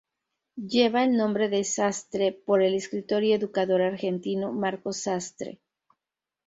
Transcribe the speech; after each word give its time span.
Lleva 0.55 1.03
el 1.03 1.15
nombre 1.15 1.47
de 1.47 1.63
Sastre, 1.63 2.31
por 2.31 2.63
el 2.63 2.73
escritor 2.73 3.23
y 3.23 3.33
educador 3.33 3.83
argentino, 3.83 4.51
Marcos 4.51 4.97
Sastre. 5.03 5.59